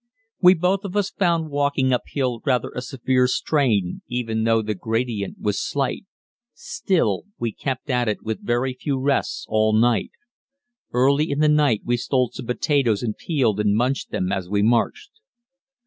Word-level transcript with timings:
We 0.41 0.55
both 0.55 0.83
of 0.83 0.97
us 0.97 1.11
found 1.11 1.51
walking 1.51 1.93
uphill 1.93 2.41
rather 2.43 2.71
a 2.71 2.81
severe 2.81 3.27
strain, 3.27 4.01
even 4.07 4.43
though 4.45 4.63
the 4.63 4.73
gradient 4.73 5.39
was 5.39 5.61
slight; 5.61 6.07
still, 6.55 7.25
we 7.37 7.51
kept 7.51 7.87
at 7.91 8.07
it 8.07 8.23
with 8.23 8.43
very 8.43 8.73
few 8.73 8.97
rests 8.99 9.45
all 9.47 9.73
night. 9.73 10.09
Early 10.91 11.29
in 11.29 11.37
the 11.37 11.47
night 11.49 11.81
we 11.85 11.97
stole 11.97 12.31
some 12.33 12.47
potatoes 12.47 13.03
and 13.03 13.15
peeled 13.15 13.59
and 13.59 13.75
munched 13.75 14.09
them 14.09 14.31
as 14.31 14.49
we 14.49 14.63
marched. 14.63 15.11